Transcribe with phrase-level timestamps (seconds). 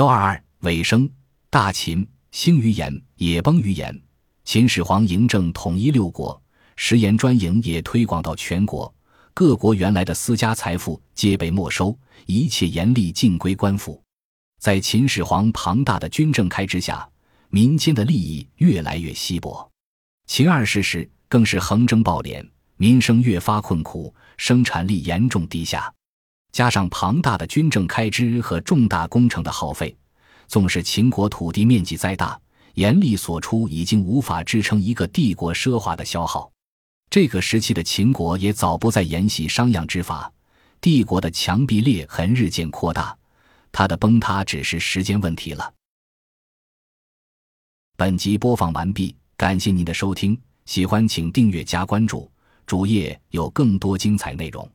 [0.00, 1.10] 幺二二尾声，
[1.50, 4.00] 大秦兴于言，也崩于言。
[4.44, 6.42] 秦始皇嬴政统一六国，
[6.74, 8.90] 食盐专营也推广到全国，
[9.34, 11.94] 各国原来的私家财富皆被没收，
[12.24, 14.02] 一切严厉尽归官府。
[14.58, 17.06] 在秦始皇庞大的军政开支下，
[17.50, 19.70] 民间的利益越来越稀薄。
[20.26, 22.42] 秦二世时更是横征暴敛，
[22.78, 25.92] 民生越发困苦，生产力严重低下。
[26.52, 29.96] 加上庞大的军政开支和重大工程的耗费，
[30.48, 32.38] 纵使秦国土地面积再大，
[32.74, 36.50] 严厉所出已经无法支撑一个帝国奢华的消耗。
[37.08, 40.32] 这个时期的秦国也早不再沿袭商鞅之法，
[40.80, 43.16] 帝国的墙壁裂痕日渐扩大，
[43.72, 45.72] 它的崩塌只是时间问题了。
[47.96, 52.30] 本集播放完毕，感谢您的收听，喜欢请订阅加关注，
[52.64, 54.68] 主页有更多精彩内容。